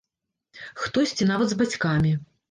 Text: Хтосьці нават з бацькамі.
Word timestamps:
Хтосьці 0.83 1.27
нават 1.31 1.51
з 1.51 1.57
бацькамі. 1.59 2.13